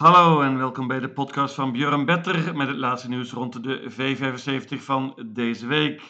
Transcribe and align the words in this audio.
Hallo 0.00 0.42
en 0.42 0.58
welkom 0.58 0.86
bij 0.86 1.00
de 1.00 1.10
podcast 1.10 1.54
van 1.54 1.72
Björn 1.72 2.04
Better 2.04 2.56
met 2.56 2.68
het 2.68 2.76
laatste 2.76 3.08
nieuws 3.08 3.32
rond 3.32 3.62
de 3.62 3.90
V75 3.90 4.82
van 4.82 5.22
deze 5.26 5.66
week. 5.66 6.00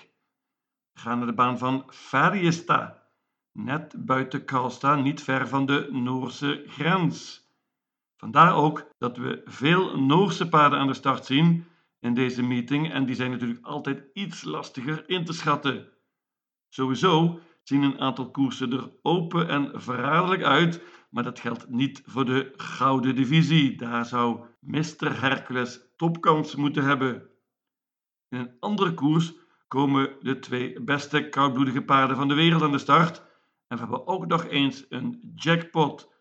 We 0.92 1.00
gaan 1.00 1.18
naar 1.18 1.26
de 1.26 1.32
baan 1.32 1.58
van 1.58 1.84
Färjestad, 1.88 2.94
net 3.52 3.94
buiten 4.06 4.44
Karlstad, 4.44 5.02
niet 5.02 5.22
ver 5.22 5.48
van 5.48 5.66
de 5.66 5.88
Noorse 5.90 6.64
grens. 6.66 7.46
Vandaar 8.16 8.54
ook 8.54 8.90
dat 8.98 9.16
we 9.16 9.42
veel 9.44 10.00
Noorse 10.00 10.48
paarden 10.48 10.78
aan 10.78 10.86
de 10.86 10.94
start 10.94 11.26
zien 11.26 11.66
in 12.00 12.14
deze 12.14 12.42
meeting 12.42 12.92
en 12.92 13.06
die 13.06 13.14
zijn 13.14 13.30
natuurlijk 13.30 13.66
altijd 13.66 14.04
iets 14.12 14.44
lastiger 14.44 15.08
in 15.08 15.24
te 15.24 15.32
schatten. 15.32 15.88
Sowieso 16.68 17.40
zien 17.62 17.82
een 17.82 18.00
aantal 18.00 18.30
koersen 18.30 18.72
er 18.72 18.90
open 19.02 19.48
en 19.48 19.70
verraderlijk 19.74 20.42
uit, 20.42 20.82
maar 21.10 21.22
dat 21.22 21.40
geldt 21.40 21.68
niet 21.68 22.02
voor 22.06 22.24
de 22.24 22.52
gouden 22.56 23.14
divisie. 23.14 23.76
Daar 23.76 24.06
zou 24.06 24.40
Mr. 24.60 25.20
Hercules 25.20 25.80
topkans 25.96 26.54
moeten 26.54 26.84
hebben. 26.84 27.28
In 28.28 28.38
een 28.38 28.56
andere 28.60 28.94
koers 28.94 29.32
komen 29.68 30.16
de 30.20 30.38
twee 30.38 30.80
beste 30.80 31.28
koudbloedige 31.28 31.82
paarden 31.82 32.16
van 32.16 32.28
de 32.28 32.34
wereld 32.34 32.62
aan 32.62 32.72
de 32.72 32.78
start. 32.78 33.18
En 33.66 33.76
we 33.76 33.82
hebben 33.82 34.06
ook 34.06 34.26
nog 34.26 34.46
eens 34.46 34.86
een 34.88 35.32
jackpot. 35.34 36.12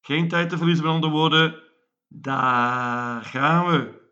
Geen 0.00 0.28
tijd 0.28 0.50
te 0.50 0.56
verliezen 0.56 0.84
met 0.84 0.94
andere 0.94 1.12
woorden. 1.12 1.62
Daar 2.06 3.22
gaan 3.24 3.66
we. 3.66 4.06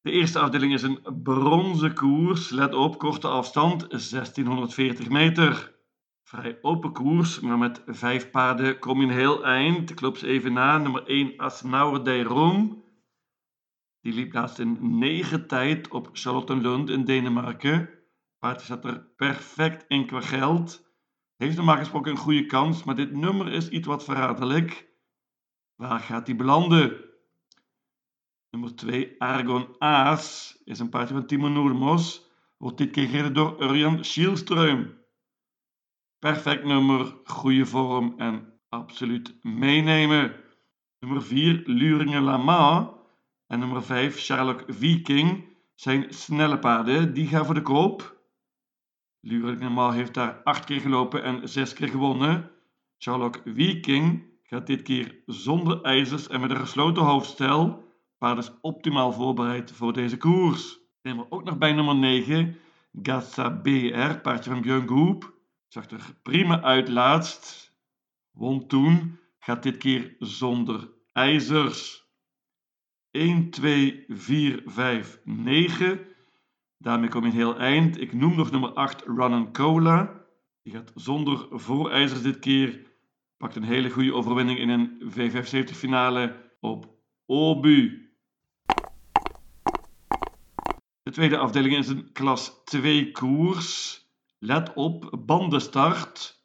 De 0.00 0.10
eerste 0.10 0.38
afdeling 0.38 0.72
is 0.72 0.82
een 0.82 1.00
bronzen 1.22 1.94
koers. 1.94 2.50
Let 2.50 2.74
op, 2.74 2.98
korte 2.98 3.28
afstand, 3.28 3.80
1640 3.90 5.08
meter. 5.08 5.77
Vrij 6.28 6.58
open 6.62 6.92
koers, 6.92 7.40
maar 7.40 7.58
met 7.58 7.82
vijf 7.86 8.30
paarden 8.30 8.78
kom 8.78 9.00
je 9.00 9.06
een 9.06 9.12
heel 9.12 9.44
eind. 9.44 9.90
Ik 9.90 10.00
loop 10.00 10.16
ze 10.16 10.26
even 10.26 10.52
na. 10.52 10.78
Nummer 10.78 11.06
1, 11.06 11.36
Asnaur 11.36 12.04
de 12.04 12.22
Rome. 12.22 12.82
Die 14.00 14.12
liep 14.12 14.32
laatst 14.32 14.58
in 14.58 14.98
negen 14.98 15.46
tijd 15.46 15.88
op 15.88 16.08
Charlottenlund 16.12 16.90
in 16.90 17.04
Denemarken. 17.04 17.90
Paard 18.38 18.62
zat 18.62 18.84
er 18.84 19.00
perfect 19.16 19.84
in 19.88 20.06
qua 20.06 20.20
geld. 20.20 20.92
Heeft 21.36 21.56
normaal 21.56 21.76
gesproken 21.76 22.10
een 22.10 22.16
goede 22.16 22.46
kans, 22.46 22.84
maar 22.84 22.94
dit 22.94 23.12
nummer 23.12 23.52
is 23.52 23.68
iets 23.68 23.86
wat 23.86 24.04
verraderlijk. 24.04 24.88
Waar 25.74 26.00
gaat 26.00 26.26
hij 26.26 26.36
belanden? 26.36 27.04
Nummer 28.50 28.74
2, 28.74 29.14
Argon 29.18 29.74
Aas, 29.78 30.58
is 30.64 30.78
een 30.78 30.88
paardje 30.88 31.14
van 31.14 31.26
Timo 31.26 31.48
Noormos. 31.48 32.30
Wordt 32.56 32.78
dit 32.78 32.90
keer 32.90 33.08
gereden 33.08 33.34
door 33.34 33.62
Urjan 33.62 34.04
Schielström. 34.04 34.97
Perfect 36.18 36.64
nummer, 36.64 37.14
goede 37.24 37.66
vorm 37.66 38.14
en 38.16 38.52
absoluut 38.68 39.36
meenemen. 39.42 40.34
Nummer 41.00 41.22
4, 41.22 41.62
Luringen 41.64 42.22
Lama. 42.22 42.92
En 43.46 43.58
nummer 43.58 43.82
5, 43.82 44.18
Sherlock 44.18 44.64
Viking 44.66 45.44
zijn 45.74 46.06
snelle 46.08 46.58
paarden. 46.58 47.14
Die 47.14 47.26
gaan 47.26 47.44
voor 47.44 47.54
de 47.54 47.62
koop. 47.62 48.20
Luringen 49.20 49.58
Lama 49.58 49.92
heeft 49.92 50.14
daar 50.14 50.40
8 50.44 50.64
keer 50.64 50.80
gelopen 50.80 51.22
en 51.22 51.48
6 51.48 51.72
keer 51.72 51.88
gewonnen. 51.88 52.50
Sherlock 52.98 53.42
Viking 53.44 54.24
gaat 54.42 54.66
dit 54.66 54.82
keer 54.82 55.22
zonder 55.26 55.82
ijzers 55.82 56.28
en 56.28 56.40
met 56.40 56.50
een 56.50 56.56
gesloten 56.56 57.02
hoofdstel. 57.02 57.84
Paard 58.18 58.38
is 58.38 58.52
optimaal 58.60 59.12
voorbereid 59.12 59.72
voor 59.72 59.92
deze 59.92 60.16
koers. 60.16 60.78
Neem 61.02 61.18
er 61.18 61.26
ook 61.28 61.44
nog 61.44 61.58
bij 61.58 61.72
nummer 61.72 61.96
9, 61.96 62.56
Gassa 63.02 63.50
BR, 63.50 64.14
paardje 64.22 64.50
van 64.50 64.60
Björn 64.60 64.88
Goep. 64.88 65.36
Zag 65.68 65.90
er 65.90 66.14
prima 66.22 66.62
uit 66.62 66.88
laatst. 66.88 67.74
Won 68.30 68.66
toen. 68.66 69.18
Gaat 69.38 69.62
dit 69.62 69.76
keer 69.76 70.16
zonder 70.18 70.90
ijzers. 71.12 72.06
1, 73.10 73.50
2, 73.50 74.04
4, 74.08 74.62
5, 74.66 75.20
9. 75.24 76.06
Daarmee 76.78 77.08
kom 77.08 77.24
je 77.24 77.32
heel 77.32 77.58
eind. 77.58 78.00
Ik 78.00 78.12
noem 78.12 78.36
nog 78.36 78.50
nummer 78.50 78.72
8, 78.72 79.02
Run 79.06 79.52
Cola. 79.52 80.26
Die 80.62 80.72
gaat 80.72 80.92
zonder 80.94 81.46
voorijzers 81.50 82.22
dit 82.22 82.38
keer. 82.38 82.86
Pakt 83.36 83.56
een 83.56 83.62
hele 83.62 83.90
goede 83.90 84.14
overwinning 84.14 84.58
in 84.58 84.68
een 84.68 85.12
V75 85.12 85.74
finale 85.74 86.52
op 86.60 86.96
Obu. 87.26 88.10
De 91.02 91.10
tweede 91.10 91.38
afdeling 91.38 91.76
is 91.76 91.88
een 91.88 92.12
klas 92.12 92.64
2 92.64 93.10
koers. 93.10 94.02
Let 94.40 94.72
op, 94.74 95.18
bandenstart. 95.26 96.42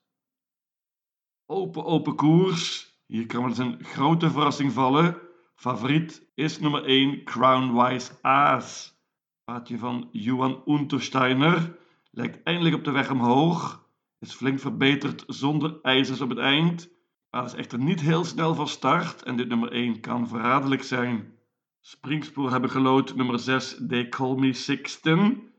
Open, 1.46 1.86
open 1.86 2.16
koers. 2.16 2.94
Hier 3.06 3.26
kan 3.26 3.40
wel 3.40 3.50
eens 3.50 3.58
een 3.58 3.84
grote 3.84 4.32
verrassing 4.32 4.72
vallen. 4.72 5.18
Favoriet 5.56 6.32
is 6.36 6.60
nummer 6.60 6.86
1 6.86 7.24
Crownwise 7.24 8.12
Aas. 8.22 8.98
Paardje 9.44 9.78
van 9.78 10.10
Johan 10.12 10.62
Untersteiner. 10.66 11.78
Lijkt 12.12 12.44
eindelijk 12.44 12.76
op 12.76 12.84
de 12.84 12.92
weg 12.92 13.12
omhoog. 13.12 13.90
Is 14.20 14.34
flink 14.34 14.60
verbeterd 14.60 15.24
zonder 15.28 15.80
ijzers 15.82 16.22
op 16.22 16.30
het 16.30 16.40
eind. 16.40 16.90
Maar 17.30 17.46
is 17.46 17.54
echter 17.54 17.80
niet 17.80 18.02
heel 18.02 18.24
snel 18.24 18.56
van 18.56 18.68
start 18.68 19.24
en 19.24 19.36
dit 19.36 19.48
nummer 19.48 19.72
1 19.72 20.00
kan 20.00 20.28
verraderlijk 20.28 20.84
zijn. 20.84 21.38
Springspoor 21.80 22.52
hebben 22.52 22.70
gelood 22.70 23.16
nummer 23.16 23.40
6 23.40 23.78
They 23.88 24.10
Call 24.10 24.36
Me 24.36 24.54
Sixten. 24.54 25.53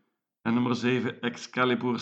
En 0.45 0.55
nummer 0.55 0.77
7 0.77 1.21
Excalibur. 1.21 1.99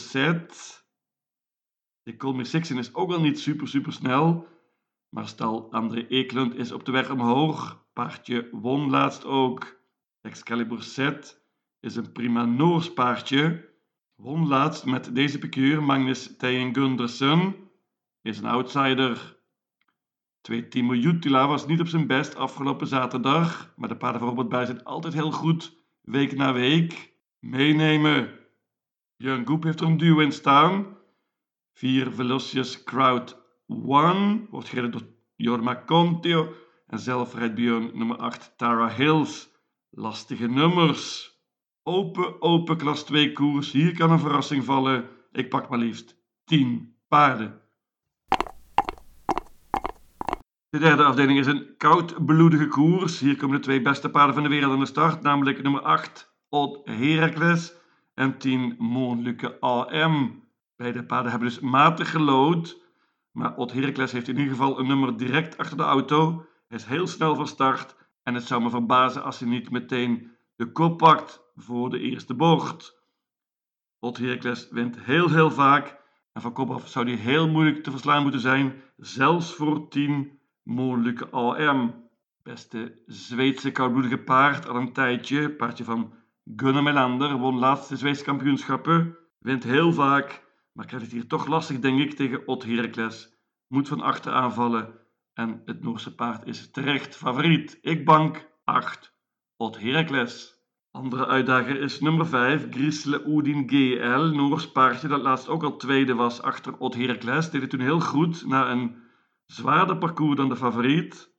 They 2.02 2.16
Call 2.16 2.34
Me 2.34 2.44
Sixten 2.44 2.78
is 2.78 2.94
ook 2.94 3.08
wel 3.08 3.20
niet 3.20 3.40
super 3.40 3.68
super 3.68 3.92
snel. 3.92 4.48
Maar 5.08 5.28
stal 5.28 5.72
André 5.72 6.06
Eklund 6.06 6.54
is 6.54 6.72
op 6.72 6.84
de 6.84 6.92
weg 6.92 7.10
omhoog. 7.10 7.86
Paardje 7.92 8.48
won 8.50 8.90
laatst 8.90 9.24
ook. 9.24 9.80
Excalibur 10.20 10.82
Set 10.82 11.44
is 11.80 11.96
een 11.96 12.12
prima 12.12 12.44
Noors 12.44 12.92
paardje. 12.92 13.68
Won 14.14 14.48
laatst 14.48 14.84
met 14.84 15.14
deze 15.14 15.38
piqueur 15.38 15.82
Magnus 15.82 16.36
Teyen 16.36 16.74
Gundersen. 16.74 17.54
Is 18.22 18.38
een 18.38 18.46
outsider. 18.46 19.38
Twee 20.40 20.68
Timo 20.68 20.94
Jutila 20.94 21.46
was 21.46 21.66
niet 21.66 21.80
op 21.80 21.88
zijn 21.88 22.06
best 22.06 22.34
afgelopen 22.34 22.86
zaterdag, 22.86 23.72
maar 23.76 23.88
de 23.88 23.96
paarden 23.96 24.20
van 24.20 24.28
Robert 24.28 24.48
Bij 24.48 24.64
zijn 24.64 24.84
altijd 24.84 25.14
heel 25.14 25.32
goed, 25.32 25.76
week 26.00 26.36
na 26.36 26.52
week. 26.52 27.11
Meenemen. 27.42 28.38
Jörn 29.16 29.46
Goep 29.46 29.62
heeft 29.62 29.80
er 29.80 29.86
een 29.86 29.96
duo 29.96 30.18
in 30.18 30.32
staan. 30.32 30.96
4 31.74 32.12
Velocious 32.12 32.84
Crowd 32.84 33.38
1 33.66 34.46
wordt 34.50 34.68
gereden 34.68 34.90
door 34.90 35.06
Jorma 35.36 35.82
Contio. 35.86 36.54
En 36.86 36.98
zelf 36.98 37.34
rijdt 37.34 37.54
Björn 37.54 37.90
nummer 37.94 38.16
8 38.16 38.52
Tara 38.56 38.88
Hills. 38.88 39.50
Lastige 39.90 40.46
nummers. 40.46 41.36
Open, 41.82 42.42
open 42.42 42.76
klas 42.76 43.04
2 43.04 43.32
koers. 43.32 43.72
Hier 43.72 43.96
kan 43.96 44.10
een 44.10 44.18
verrassing 44.18 44.64
vallen. 44.64 45.08
Ik 45.32 45.48
pak 45.48 45.68
maar 45.68 45.78
liefst 45.78 46.16
10 46.44 46.96
paarden. 47.08 47.60
De 50.68 50.78
derde 50.78 51.04
afdeling 51.04 51.38
is 51.38 51.46
een 51.46 51.74
koudbloedige 51.76 52.68
koers. 52.68 53.20
Hier 53.20 53.36
komen 53.36 53.56
de 53.56 53.62
twee 53.62 53.82
beste 53.82 54.10
paarden 54.10 54.34
van 54.34 54.42
de 54.42 54.48
wereld 54.48 54.72
aan 54.72 54.78
de 54.78 54.86
start, 54.86 55.22
namelijk 55.22 55.62
nummer 55.62 55.80
8 55.80 56.31
Odd 56.54 56.80
Heracles 56.84 57.74
en 58.14 58.38
10 58.38 58.74
Moonluke 58.78 59.60
AM. 59.60 60.44
Beide 60.76 61.04
paarden 61.04 61.30
hebben 61.30 61.48
dus 61.48 61.60
matig 61.60 62.10
gelood, 62.10 62.82
maar 63.30 63.56
Odd 63.56 63.72
Heracles 63.72 64.12
heeft 64.12 64.28
in 64.28 64.36
ieder 64.36 64.52
geval 64.52 64.78
een 64.78 64.86
nummer 64.86 65.16
direct 65.16 65.58
achter 65.58 65.76
de 65.76 65.82
auto. 65.82 66.46
Hij 66.68 66.78
is 66.78 66.84
heel 66.84 67.06
snel 67.06 67.34
van 67.34 67.46
start 67.46 67.96
en 68.22 68.34
het 68.34 68.44
zou 68.44 68.62
me 68.62 68.70
verbazen 68.70 69.22
als 69.22 69.38
hij 69.38 69.48
niet 69.48 69.70
meteen 69.70 70.30
de 70.56 70.72
kop 70.72 70.98
pakt 70.98 71.42
voor 71.54 71.90
de 71.90 71.98
eerste 71.98 72.34
bocht. 72.34 73.00
Odd 73.98 74.18
Heracles 74.18 74.68
wint 74.70 75.00
heel 75.00 75.30
heel 75.30 75.50
vaak 75.50 75.98
en 76.32 76.40
van 76.40 76.52
kop 76.52 76.70
af 76.70 76.88
zou 76.88 77.06
hij 77.06 77.16
heel 77.16 77.48
moeilijk 77.48 77.82
te 77.82 77.90
verslaan 77.90 78.22
moeten 78.22 78.40
zijn, 78.40 78.82
zelfs 78.96 79.54
voor 79.54 79.88
10 79.88 80.40
Moeilijke 80.62 81.30
AM. 81.30 82.08
Beste 82.42 83.02
Zweedse 83.06 83.70
koudbloedige 83.70 84.18
paard 84.18 84.68
al 84.68 84.76
een 84.76 84.92
tijdje. 84.92 85.50
Paardje 85.50 85.84
van 85.84 86.20
Gunnar 86.44 86.82
Melander. 86.82 87.36
Won 87.36 87.58
laatste 87.58 87.96
Zweedse 87.96 88.24
kampioenschappen. 88.24 89.16
Wint 89.38 89.64
heel 89.64 89.92
vaak. 89.92 90.50
Maar 90.72 90.86
krijgt 90.86 91.04
het 91.04 91.14
hier 91.14 91.26
toch 91.26 91.46
lastig, 91.46 91.78
denk 91.78 92.00
ik, 92.00 92.14
tegen 92.14 92.48
Ot 92.48 92.64
Heracles. 92.64 93.36
Moet 93.66 93.88
van 93.88 94.00
achter 94.00 94.32
aanvallen. 94.32 95.00
En 95.34 95.62
het 95.64 95.82
Noorse 95.82 96.14
paard 96.14 96.46
is 96.46 96.70
terecht 96.70 97.16
favoriet. 97.16 97.78
Ik 97.80 98.04
bank 98.04 98.48
8. 98.64 99.14
Ot 99.56 99.80
Heracles. 99.80 100.60
Andere 100.90 101.26
uitdager 101.26 101.80
is 101.80 102.00
nummer 102.00 102.26
5, 102.26 102.66
Grisle 102.70 103.24
Oudin 103.24 103.68
GL. 103.68 104.36
Noors 104.36 104.72
paardje 104.72 105.08
dat 105.08 105.22
laatst 105.22 105.48
ook 105.48 105.62
al 105.62 105.76
tweede 105.76 106.14
was 106.14 106.42
achter 106.42 106.78
Ot 106.78 106.94
Heracles. 106.94 107.50
Deed 107.50 107.60
het 107.60 107.70
toen 107.70 107.80
heel 107.80 108.00
goed 108.00 108.46
na 108.46 108.70
een 108.70 108.96
zwaarder 109.46 109.98
parcours 109.98 110.36
dan 110.36 110.48
de 110.48 110.56
favoriet. 110.56 111.34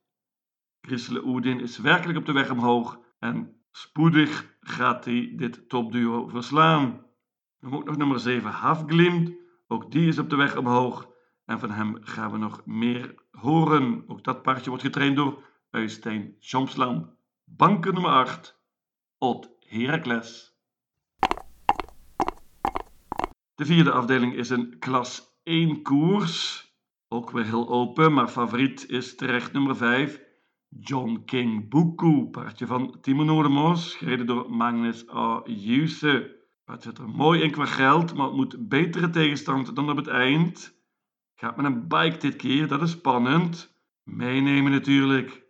Chrisle 0.80 1.24
Oedin 1.24 1.60
is 1.60 1.78
werkelijk 1.78 2.18
op 2.18 2.26
de 2.26 2.32
weg 2.32 2.50
omhoog 2.50 3.00
en 3.18 3.63
spoedig 3.76 4.56
gaat 4.60 5.04
hij 5.04 5.32
dit 5.36 5.68
topduo 5.68 6.28
verslaan. 6.28 7.06
Dan 7.60 7.74
ook 7.74 7.84
nog 7.84 7.96
nummer 7.96 8.20
7 8.20 8.50
Hafglimt, 8.50 9.32
ook 9.66 9.90
die 9.90 10.08
is 10.08 10.18
op 10.18 10.30
de 10.30 10.36
weg 10.36 10.56
omhoog 10.56 11.12
En 11.44 11.58
van 11.58 11.70
hem 11.70 11.98
gaan 12.00 12.30
we 12.30 12.38
nog 12.38 12.66
meer 12.66 13.14
horen. 13.30 14.04
Ook 14.06 14.24
dat 14.24 14.42
paardje 14.42 14.68
wordt 14.68 14.84
getraind 14.84 15.16
door 15.16 15.42
Øystein 15.70 16.36
Jomsland. 16.38 17.06
Banken 17.44 17.92
nummer 17.94 18.10
8, 18.10 18.60
Ot 19.18 19.50
Heracles. 19.60 20.58
De 23.54 23.64
vierde 23.64 23.90
afdeling 23.90 24.34
is 24.34 24.50
een 24.50 24.78
klas 24.78 25.38
1 25.42 25.82
koers. 25.82 26.68
Ook 27.08 27.30
weer 27.30 27.44
heel 27.44 27.68
open, 27.68 28.12
maar 28.12 28.28
favoriet 28.28 28.88
is 28.88 29.14
terecht 29.14 29.52
nummer 29.52 29.76
5. 29.76 30.20
John 30.80 31.22
King 31.24 31.68
Buku, 31.68 32.28
paardje 32.30 32.66
van 32.66 32.98
Timo 33.00 33.24
Noordemos, 33.24 33.94
gereden 33.94 34.26
door 34.26 34.50
Magnus 34.50 35.10
A. 35.10 35.42
Juse. 35.44 36.42
Het 36.64 36.82
zit 36.82 36.98
er 36.98 37.08
mooi 37.08 37.42
in 37.42 37.50
qua 37.50 37.64
geld, 37.64 38.14
maar 38.14 38.26
het 38.26 38.36
moet 38.36 38.68
betere 38.68 39.10
tegenstand 39.10 39.76
dan 39.76 39.90
op 39.90 39.96
het 39.96 40.06
eind. 40.06 40.82
Gaat 41.34 41.56
met 41.56 41.66
een 41.66 41.88
bike 41.88 42.16
dit 42.16 42.36
keer, 42.36 42.68
dat 42.68 42.82
is 42.82 42.90
spannend. 42.90 43.76
Meenemen 44.02 44.72
natuurlijk. 44.72 45.44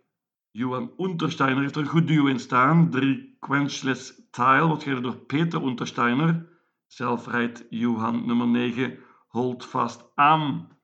Johan 0.51 0.93
Untersteiner 0.97 1.61
heeft 1.61 1.75
er 1.75 1.81
een 1.81 1.87
goed 1.87 2.07
duo 2.07 2.25
in 2.25 2.39
staan. 2.39 2.89
Drie 2.89 3.37
Quenchless 3.39 4.29
Tile 4.31 4.67
wordt 4.67 4.83
gereden 4.83 5.03
door 5.03 5.17
Peter 5.17 5.63
Untersteiner. 5.63 6.49
Zelf 6.87 7.27
rijdt 7.27 7.65
Johan 7.69 8.25
nummer 8.25 8.47
9 8.47 8.97
Hold 9.27 9.65
vast 9.65 10.11
aan. 10.15 10.74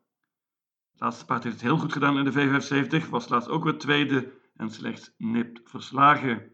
Laatste 1.02 1.26
paard 1.26 1.44
heeft 1.44 1.56
het 1.56 1.64
heel 1.64 1.78
goed 1.78 1.94
gedaan 1.94 2.18
in 2.18 2.24
de 2.24 2.32
V75, 2.32 3.10
was 3.10 3.30
laatst 3.30 3.50
ook 3.50 3.64
weer 3.64 3.78
tweede 3.78 4.32
en 4.56 4.70
slechts 4.70 5.14
nipt 5.18 5.62
verslagen. 5.64 6.52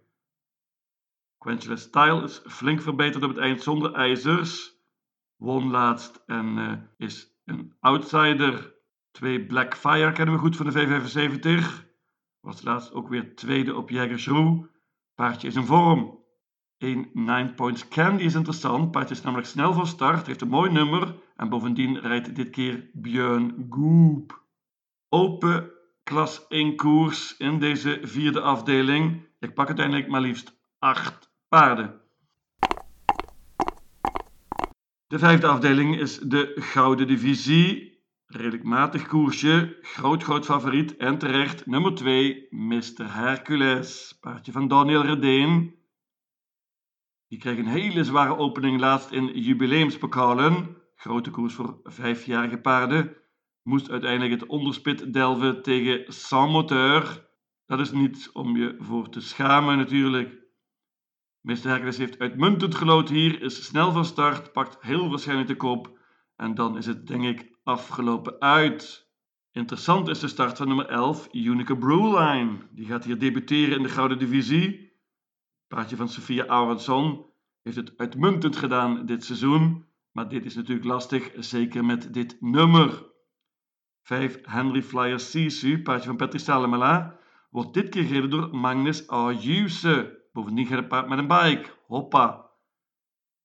Quenchless 1.38 1.84
Style 1.84 2.24
is 2.24 2.42
flink 2.46 2.82
verbeterd 2.82 3.24
op 3.24 3.30
het 3.30 3.38
eind 3.38 3.64
zonder 3.64 3.94
ijzers. 3.94 4.76
Won 5.36 5.70
laatst 5.70 6.24
en 6.26 6.58
uh, 6.58 6.74
is 6.98 7.40
een 7.46 7.76
outsider. 7.80 8.76
Twee 9.12 9.46
Blackfire 9.46 10.12
kennen 10.12 10.36
we 10.36 10.42
goed 10.42 10.56
van 10.56 10.70
de 10.70 10.74
V75. 10.74 11.86
Was 12.40 12.62
laatst 12.62 12.94
ook 12.94 13.08
weer 13.08 13.36
tweede 13.36 13.76
op 13.76 13.90
Jägersroe. 13.90 14.70
Paardje 15.16 15.48
is 15.48 15.56
in 15.56 15.66
vorm. 15.66 16.24
Een 16.78 17.10
9 17.14 17.54
Points 17.54 17.88
Candy 17.88 18.24
is 18.24 18.36
interessant. 18.36 18.92
Paardje 18.92 19.16
is 19.16 19.22
namelijk 19.22 19.48
snel 19.48 19.74
van 19.74 19.88
start, 19.88 20.28
heeft 20.28 20.42
een 20.42 20.48
mooi 20.48 20.72
nummer 20.72 21.16
en 21.38 21.50
bovendien 21.50 22.00
rijdt 22.00 22.36
dit 22.36 22.50
keer 22.50 22.89
Björn 22.94 23.68
Goop. 23.69 24.44
Open 25.10 25.72
klas 26.04 26.48
1 26.48 26.75
koers 26.75 27.38
in 27.38 27.60
deze 27.60 28.00
vierde 28.04 28.42
afdeling. 28.42 29.25
Ik 29.39 29.54
pak 29.54 29.68
uiteindelijk 29.68 30.07
maar 30.07 30.22
liefst 30.22 30.60
8 30.80 31.31
paarden. 31.50 32.01
De 35.07 35.19
vijfde 35.19 35.48
afdeling 35.48 36.00
is 36.00 36.18
de 36.19 36.54
Gouden 36.56 37.07
Divisie. 37.07 37.95
Redelijk 38.25 38.63
matig 38.63 39.07
koersje, 39.07 39.78
groot 39.81 40.24
groot 40.24 40.45
favoriet 40.45 40.98
en 40.98 41.18
terecht 41.18 41.66
nummer 41.66 41.95
2, 41.95 42.48
Mr. 42.50 43.13
Hercules. 43.13 44.18
Paardje 44.22 44.51
van 44.51 44.68
Daniel 44.68 45.01
Redeen. 45.01 45.75
Die 47.28 47.40
kreeg 47.40 47.57
een 47.57 47.68
hele 47.68 48.04
zware 48.04 48.38
opening 48.38 48.80
laatst 48.80 49.12
in 49.12 49.40
jubileumspokalen. 49.40 50.77
Grote 50.98 51.30
koers 51.30 51.54
voor 51.54 51.80
vijfjarige 51.84 52.58
paarden. 52.58 53.18
Moest 53.64 53.90
uiteindelijk 53.90 54.32
het 54.32 54.50
onderspit 54.50 55.14
delven 55.14 55.62
tegen 55.62 56.14
Sans 56.14 56.52
Moteur. 56.52 57.30
Dat 57.66 57.80
is 57.80 57.92
niets 57.92 58.32
om 58.32 58.58
je 58.58 58.76
voor 58.80 59.10
te 59.10 59.22
schamen 59.22 59.78
natuurlijk. 59.78 60.46
Mr. 61.42 61.68
Hercules 61.68 61.98
heeft 61.98 62.20
uitmuntend 62.20 62.76
gelood 62.76 63.10
hier, 63.10 63.42
is 63.42 63.66
snel 63.66 63.92
van 63.92 64.06
start, 64.06 64.52
pakt 64.52 64.78
heel 64.82 65.10
waarschijnlijk 65.10 65.48
de 65.48 65.56
kop. 65.56 66.00
En 66.36 66.56
dan 66.56 66.78
is 66.78 66.86
het 66.86 67.08
denk 67.08 67.24
ik 67.24 67.58
afgelopen 67.64 68.40
uit. 68.40 69.12
Interessant 69.52 70.08
is 70.08 70.20
de 70.20 70.28
start 70.28 70.58
van 70.58 70.68
nummer 70.68 70.86
11, 70.86 71.28
Unique 71.32 71.78
Brewline. 71.78 72.58
Die 72.72 72.86
gaat 72.86 73.04
hier 73.04 73.20
debuteren 73.20 73.78
in 73.78 73.84
de 73.84 73.90
Gouden 73.90 74.20
Divisie. 74.20 74.92
Praatje 75.68 75.96
van 75.96 76.10
Sophia 76.10 76.46
Aronson 76.46 77.26
heeft 77.62 77.78
het 77.78 77.94
uitmuntend 77.98 78.56
gedaan 78.56 79.06
dit 79.06 79.26
seizoen. 79.26 79.87
Maar 80.18 80.30
dit 80.30 80.46
is 80.46 80.56
natuurlijk 80.56 80.88
lastig, 80.88 81.31
zeker 81.36 81.86
met 81.86 82.14
dit 82.14 82.38
nummer. 82.40 83.06
5 84.02 84.40
Henry 84.42 84.84
Flyer 84.84 85.19
Sisu, 85.19 85.81
paardje 85.81 86.08
van 86.08 86.18
Patrick 86.18 86.42
Salemela, 86.42 87.19
wordt 87.50 87.74
dit 87.74 87.90
keer 87.90 88.04
gereden 88.04 88.30
door 88.30 88.56
Magnus 88.56 89.08
Ayuse. 89.08 90.28
Bovendien 90.34 90.66
gaat 90.66 90.78
het 90.78 90.88
paard 90.88 91.08
met 91.08 91.18
een 91.18 91.28
bike. 91.28 91.69
Hoppa. 91.88 92.50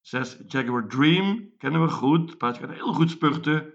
6 0.00 0.38
Jaguar 0.46 0.88
Dream 0.88 1.50
kennen 1.58 1.82
we 1.82 1.88
goed. 1.88 2.38
Paardje 2.38 2.66
gaat 2.66 2.74
heel 2.74 2.92
goed 2.92 3.10
spurten. 3.10 3.74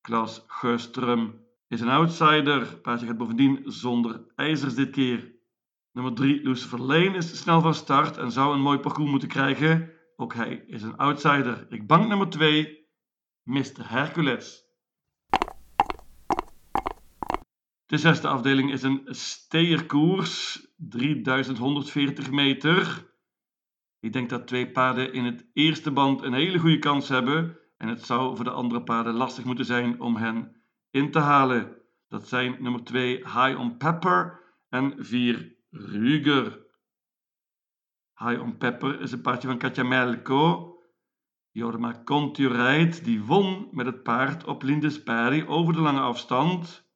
Klaas 0.00 0.44
Geustrum 0.46 1.44
is 1.68 1.80
een 1.80 1.88
outsider. 1.88 2.78
Paardje 2.82 3.06
gaat 3.06 3.18
bovendien 3.18 3.62
zonder 3.64 4.24
ijzers 4.34 4.74
dit 4.74 4.90
keer. 4.90 5.32
Nummer 5.92 6.14
3 6.14 6.42
Lucifer 6.42 6.80
Lane 6.80 7.16
is 7.16 7.38
snel 7.38 7.60
van 7.60 7.74
start 7.74 8.16
en 8.16 8.32
zou 8.32 8.54
een 8.54 8.60
mooi 8.60 8.78
parcours 8.78 9.10
moeten 9.10 9.28
krijgen. 9.28 9.97
Ook 10.20 10.34
hij 10.34 10.64
is 10.66 10.82
een 10.82 10.96
outsider. 10.96 11.66
Ik 11.68 11.86
bank 11.86 12.08
nummer 12.08 12.28
2, 12.28 12.86
Mr. 13.42 13.90
Hercules. 13.90 14.64
De 17.86 17.98
zesde 17.98 18.28
afdeling 18.28 18.72
is 18.72 18.82
een 18.82 19.02
steerkoers, 19.06 20.66
3140 20.76 22.30
meter. 22.30 23.10
Ik 24.00 24.12
denk 24.12 24.30
dat 24.30 24.46
twee 24.46 24.70
paarden 24.70 25.12
in 25.12 25.24
het 25.24 25.50
eerste 25.52 25.90
band 25.90 26.22
een 26.22 26.32
hele 26.32 26.58
goede 26.58 26.78
kans 26.78 27.08
hebben. 27.08 27.58
En 27.76 27.88
het 27.88 28.02
zou 28.02 28.36
voor 28.36 28.44
de 28.44 28.50
andere 28.50 28.82
paarden 28.82 29.14
lastig 29.14 29.44
moeten 29.44 29.64
zijn 29.64 30.00
om 30.00 30.16
hen 30.16 30.62
in 30.90 31.10
te 31.10 31.18
halen. 31.18 31.76
Dat 32.08 32.28
zijn 32.28 32.56
nummer 32.62 32.84
2 32.84 33.16
High 33.16 33.58
on 33.58 33.76
Pepper 33.76 34.40
en 34.68 34.94
4 34.98 35.56
Ruger. 35.70 36.66
High 38.18 38.40
on 38.40 38.56
Pepper 38.56 39.00
is 39.00 39.12
een 39.12 39.20
paardje 39.20 39.48
van 39.48 39.58
Katja 39.58 39.82
Melko. 39.82 40.76
Jorma 41.50 42.02
Conturait 42.04 43.04
die 43.04 43.22
won 43.22 43.68
met 43.70 43.86
het 43.86 44.02
paard 44.02 44.44
op 44.44 44.62
Lindesberry 44.62 45.46
over 45.46 45.72
de 45.72 45.80
lange 45.80 46.00
afstand. 46.00 46.86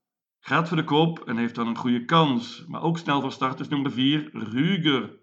Gaat 0.41 0.69
voor 0.69 0.77
de 0.77 0.85
kop 0.85 1.19
en 1.29 1.37
heeft 1.37 1.55
dan 1.55 1.67
een 1.67 1.77
goede 1.77 2.05
kans. 2.05 2.65
Maar 2.67 2.83
ook 2.83 2.99
snel 2.99 3.21
van 3.21 3.33
start 3.33 3.61
is 3.61 3.69
nummer 3.69 3.93
4 3.93 4.31
Ruger. 4.33 5.21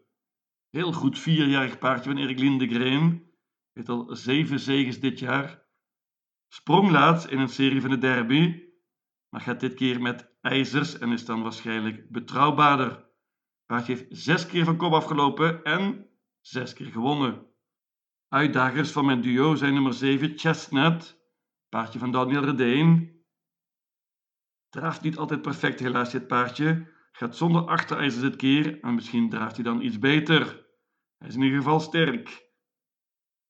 Heel 0.69 0.93
goed 0.93 1.19
vierjarig 1.19 1.77
paardje 1.77 2.09
van 2.09 2.19
Erik 2.19 2.39
Lindegren. 2.39 3.23
Heeft 3.73 3.89
al 3.89 4.15
zeven 4.15 4.59
zegens 4.59 4.99
dit 4.99 5.19
jaar. 5.19 5.63
Sprong 6.47 6.89
laatst 6.91 7.27
in 7.27 7.39
een 7.39 7.49
serie 7.49 7.81
van 7.81 7.89
de 7.89 7.97
derby. 7.97 8.63
Maar 9.29 9.41
gaat 9.41 9.59
dit 9.59 9.73
keer 9.73 10.01
met 10.01 10.37
ijzers 10.41 10.97
en 10.97 11.11
is 11.11 11.25
dan 11.25 11.41
waarschijnlijk 11.41 12.09
betrouwbaarder. 12.09 13.08
Paardje 13.69 13.95
heeft 13.95 14.05
zes 14.09 14.45
keer 14.45 14.65
van 14.65 14.77
kop 14.77 14.93
afgelopen 14.93 15.63
en 15.63 16.09
zes 16.39 16.73
keer 16.73 16.91
gewonnen. 16.91 17.45
Uitdagers 18.27 18.91
van 18.91 19.05
mijn 19.05 19.21
duo 19.21 19.55
zijn 19.55 19.73
nummer 19.73 19.93
7 19.93 20.37
Chestnut, 20.37 21.21
paardje 21.69 21.99
van 21.99 22.11
Daniel 22.11 22.43
Redeen. 22.43 23.21
Draaft 24.69 25.01
niet 25.01 25.17
altijd 25.17 25.41
perfect 25.41 25.79
helaas 25.79 26.11
dit 26.11 26.27
paardje, 26.27 26.93
gaat 27.11 27.35
zonder 27.35 27.61
achterijzers 27.61 28.21
dit 28.21 28.35
keer 28.35 28.79
en 28.81 28.95
misschien 28.95 29.29
draaft 29.29 29.55
hij 29.55 29.63
dan 29.63 29.81
iets 29.81 29.99
beter. 29.99 30.67
Hij 31.17 31.27
is 31.27 31.35
in 31.35 31.41
ieder 31.41 31.57
geval 31.57 31.79
sterk. 31.79 32.51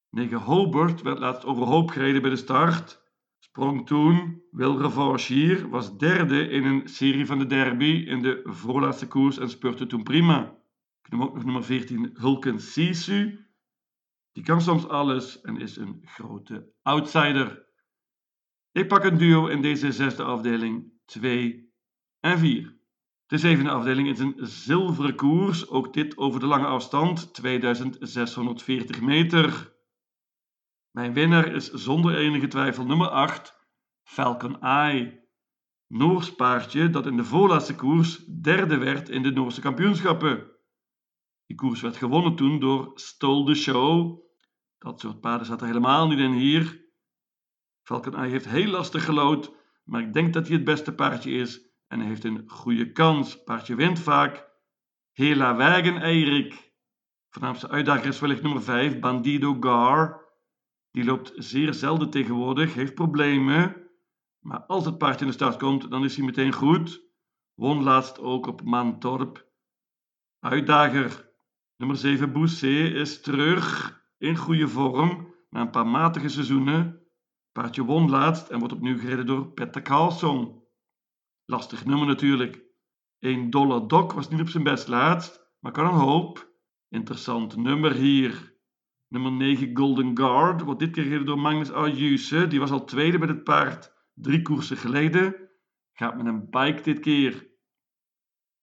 9 0.10 0.38
Hobart 0.38 1.02
werd 1.02 1.20
laatst 1.20 1.46
overhoop 1.46 1.90
gereden 1.90 2.22
bij 2.22 2.32
de 2.32 2.36
start. 2.36 3.04
Sprong 3.40 3.86
toen, 3.86 4.44
wil 4.52 4.82
revanche 4.82 5.34
hier, 5.34 5.70
was 5.70 5.98
derde 5.98 6.50
in 6.50 6.64
een 6.64 6.88
serie 6.88 7.26
van 7.26 7.40
de 7.40 7.46
derby 7.46 8.04
in 8.08 8.22
de 8.22 8.42
voorlaatste 8.44 9.08
koers 9.08 9.38
en 9.38 9.50
spurte 9.50 9.86
toen 9.86 10.04
prima. 10.04 10.58
Ik 11.02 11.12
noem 11.12 11.22
ook 11.22 11.34
nog 11.34 11.44
nummer 11.44 11.64
14 11.64 12.10
Hulken 12.14 12.60
Sisu. 12.60 13.48
Die 14.32 14.44
kan 14.44 14.62
soms 14.62 14.88
alles 14.88 15.42
en 15.42 15.58
is 15.58 15.78
een 15.78 16.02
grote 16.06 16.74
outsider. 16.82 17.68
Ik 18.72 18.88
pak 18.88 19.04
een 19.04 19.18
duo 19.18 19.48
in 19.48 19.62
deze 19.62 19.92
zesde 19.92 20.24
afdeling 20.24 20.92
2 21.06 21.74
en 22.20 22.40
4. 22.40 22.78
De 23.26 23.38
zevende 23.38 23.72
afdeling 23.72 24.08
is 24.08 24.20
een 24.20 24.36
zilveren 24.38 25.16
koers, 25.16 25.68
ook 25.68 25.94
dit 25.94 26.18
over 26.18 26.40
de 26.40 26.46
lange 26.46 26.66
afstand, 26.66 27.34
2640 27.34 29.02
meter. 29.02 29.78
Mijn 30.92 31.14
winnaar 31.14 31.48
is 31.48 31.72
zonder 31.72 32.18
enige 32.18 32.48
twijfel 32.48 32.86
nummer 32.86 33.08
8, 33.08 33.56
Falcon 34.04 34.62
Eye. 34.62 35.28
Noors 35.88 36.36
paardje 36.36 36.90
dat 36.90 37.06
in 37.06 37.18
de 37.18 37.24
voorlaatste 37.24 37.76
koers 37.76 38.26
derde 38.26 38.78
werd 38.78 39.10
in 39.10 39.24
de 39.24 39.32
Noorse 39.32 39.62
kampioenschappen. 39.62 40.52
Die 41.46 41.58
koers 41.58 41.82
werd 41.82 41.98
gewonnen 41.98 42.36
toen 42.36 42.60
door 42.60 42.92
Stole 42.94 43.46
the 43.46 43.54
Show. 43.54 44.22
Dat 44.78 45.00
soort 45.00 45.20
paarden 45.20 45.48
zat 45.48 45.62
er 45.62 45.68
helemaal 45.68 46.08
niet 46.08 46.20
in 46.20 46.32
hier. 46.32 46.88
Falcon 47.82 48.16
Eye 48.16 48.30
heeft 48.30 48.48
heel 48.48 48.70
lastig 48.70 49.06
gelood, 49.06 49.56
maar 49.84 50.02
ik 50.02 50.14
denk 50.14 50.34
dat 50.34 50.48
hij 50.48 50.56
het 50.56 50.66
beste 50.66 50.96
paardje 50.96 51.32
is 51.32 51.62
en 51.88 52.00
heeft 52.00 52.24
een 52.24 52.44
goede 52.48 52.92
kans. 52.92 53.44
Paardje 53.44 53.76
wint 53.76 54.00
vaak. 54.00 54.48
Hela 55.12 55.56
Wagen 55.56 56.02
Eirik. 56.02 56.74
Voornaamste 57.30 57.70
uitdager 57.70 58.08
is 58.08 58.20
wellicht 58.20 58.42
nummer 58.42 58.62
5, 58.62 59.00
Bandido 59.00 59.58
Gar. 59.60 60.29
Die 61.00 61.08
loopt 61.08 61.32
zeer 61.36 61.74
zelden 61.74 62.10
tegenwoordig, 62.10 62.74
heeft 62.74 62.94
problemen. 62.94 63.90
Maar 64.40 64.64
als 64.66 64.86
het 64.86 64.98
paard 64.98 65.22
in 65.22 65.28
de 65.28 65.34
start 65.34 65.58
komt, 65.58 65.92
dan 65.92 66.04
is 66.04 66.16
hij 66.16 66.26
meteen 66.26 66.54
goed. 66.54 67.04
Won 67.54 67.84
laatst 67.84 68.20
ook 68.20 68.48
op 68.48 68.64
Mantorp. 68.64 69.48
Uitdager. 70.40 71.32
Nummer 71.78 71.98
7 71.98 72.32
Boussé 72.32 72.84
is 72.84 73.22
terug 73.22 73.98
in 74.18 74.36
goede 74.36 74.68
vorm 74.68 75.36
na 75.50 75.62
een 75.62 75.70
paar 75.70 75.88
matige 75.88 76.30
seizoenen. 76.30 77.08
Paardje 77.52 77.84
won 77.84 78.10
laatst 78.10 78.50
en 78.50 78.60
wordt 78.60 78.74
opnieuw 78.74 78.98
gereden 78.98 79.26
door 79.26 79.52
Petter 79.52 79.82
Carlsson. 79.82 80.64
Lastig 81.46 81.86
nummer 81.86 82.08
natuurlijk. 82.08 82.64
1 83.20 83.50
dollar 83.50 83.88
dok 83.88 84.14
was 84.14 84.30
niet 84.30 84.42
op 84.42 84.50
zijn 84.50 84.64
best 84.64 84.88
laatst, 84.88 85.48
maar 85.60 85.72
kan 85.72 85.86
een 85.86 86.00
hoop. 86.00 86.52
Interessant 86.90 87.56
nummer 87.56 87.94
hier. 87.94 88.59
Nummer 89.10 89.32
9 89.32 89.78
Golden 89.78 90.18
Guard 90.18 90.62
wordt 90.62 90.80
dit 90.80 90.92
keer 90.92 91.04
gereden 91.04 91.26
door 91.26 91.40
Magnus 91.40 91.72
Ayuse. 91.72 92.48
Die 92.48 92.60
was 92.60 92.72
al 92.72 92.86
tweede 92.86 93.20
met 93.20 93.30
het 93.30 93.44
paard 93.44 93.94
drie 94.14 94.42
koersen 94.42 94.78
geleden. 94.78 95.50
Gaat 95.94 96.18
met 96.18 96.26
een 96.26 96.50
bike 96.50 96.82
dit 96.82 97.00
keer. 97.00 97.48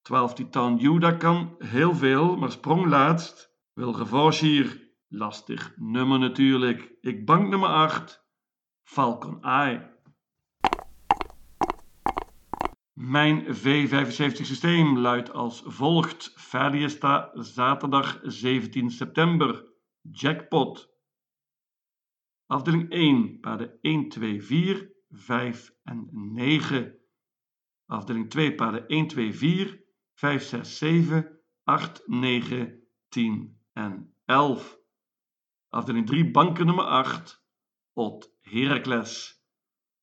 12 0.02 0.34
Titan 0.34 0.76
Juda 0.76 1.12
kan 1.12 1.54
heel 1.58 1.94
veel, 1.94 2.36
maar 2.36 2.50
sprong 2.50 2.86
laatst. 2.86 3.54
Wil 3.72 3.96
revanche 3.96 4.46
hier. 4.46 4.90
Lastig 5.08 5.72
nummer 5.76 6.18
natuurlijk. 6.18 6.96
Ik 7.00 7.26
bank 7.26 7.48
nummer 7.48 7.68
8. 7.68 8.24
Falcon 8.82 9.42
Eye. 9.42 9.94
Mijn 12.92 13.44
V75 13.44 14.42
systeem 14.42 14.98
luidt 14.98 15.32
als 15.32 15.62
volgt. 15.64 16.32
Fadiesta 16.36 17.30
zaterdag 17.34 18.20
17 18.22 18.90
september. 18.90 19.74
Jackpot. 20.12 20.94
Afdeling 22.46 22.92
1, 22.92 23.40
paarden 23.40 23.78
1, 23.80 24.08
2, 24.08 24.40
4, 24.40 24.90
5 25.10 25.74
en 25.84 26.08
9. 26.12 27.00
Afdeling 27.86 28.30
2, 28.30 28.54
paarden 28.54 28.88
1, 28.88 29.06
2, 29.06 29.32
4, 29.32 29.84
5, 30.14 30.40
6, 30.40 30.76
7, 30.76 31.40
8, 31.64 32.02
9, 32.06 32.82
10 33.08 33.58
en 33.72 34.14
11. 34.24 34.78
Afdeling 35.68 36.06
3, 36.06 36.30
banken 36.30 36.66
nummer 36.66 36.84
8, 36.84 37.44
Ot 37.92 38.32
Heracles. 38.40 39.44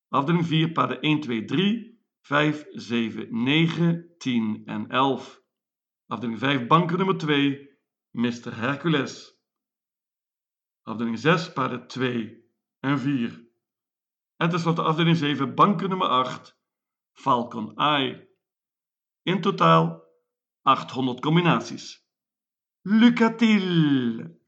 Afdeling 0.10 0.45
4, 0.45 0.72
paarden 0.72 1.01
1, 1.01 1.22
2, 1.22 1.45
3, 1.45 2.00
5, 2.22 2.65
7, 2.72 3.27
9, 3.31 4.15
10 4.17 4.62
en 4.65 4.89
11. 4.89 5.41
Afdeling 6.07 6.39
5, 6.39 6.67
banken 6.67 6.98
nummer 6.98 7.17
2, 7.17 7.69
Mr. 8.12 8.55
Hercules. 8.55 9.33
Afdeling 10.83 11.17
6, 11.17 11.53
paarden 11.53 11.87
2 11.87 12.43
en 12.79 12.99
4. 12.99 13.45
En 14.37 14.49
tenslotte 14.49 14.81
afdeling 14.81 15.17
7, 15.17 15.53
banken 15.53 15.89
nummer 15.89 16.07
8, 16.07 16.57
Falcon 17.13 17.77
Eye. 17.77 18.27
In 19.23 19.41
totaal 19.41 20.03
800 20.61 21.19
combinaties. 21.19 22.07
Lucatil! 22.81 24.41